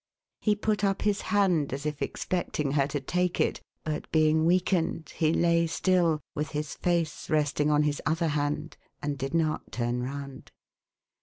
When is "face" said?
6.73-7.29